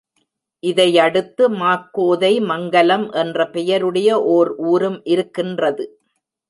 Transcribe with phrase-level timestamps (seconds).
[0.63, 5.85] இதையடுத்து மாக்கோதை மங்கலம் என்ற பெயருடைய ஒர் ஊரும் இருக்கின்றது.